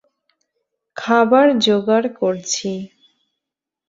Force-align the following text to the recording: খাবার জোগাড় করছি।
খাবার 0.97 1.47
জোগাড় 1.59 2.07
করছি। 2.19 2.71